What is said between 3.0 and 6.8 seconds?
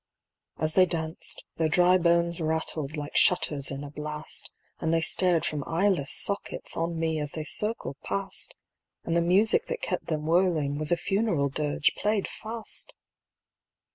shutters in a blast; And they stared from eyeless sockets